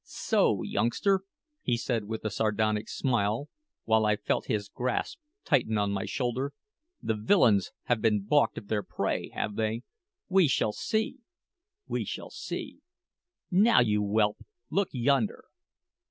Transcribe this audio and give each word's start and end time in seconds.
"So, 0.03 0.63
youngster," 0.63 1.21
he 1.61 1.77
said 1.77 2.05
with 2.05 2.25
a 2.25 2.31
sardonic 2.31 2.89
smile, 2.89 3.49
while 3.83 4.03
I 4.03 4.15
felt 4.15 4.47
his 4.47 4.67
grasp 4.67 5.19
tighten 5.45 5.77
on 5.77 5.91
my 5.91 6.05
shoulder, 6.05 6.53
"the 7.03 7.13
villains 7.13 7.71
have 7.83 8.01
been 8.01 8.23
balked 8.23 8.57
of 8.57 8.67
their 8.67 8.81
prey, 8.81 9.29
have 9.35 9.57
they? 9.57 9.83
We 10.27 10.47
shall 10.47 10.73
see 10.73 11.19
we 11.85 12.03
shall 12.03 12.31
see. 12.31 12.79
Now, 13.51 13.79
you 13.81 14.01
whelp, 14.01 14.37
look 14.71 14.89
yonder!" 14.91 15.45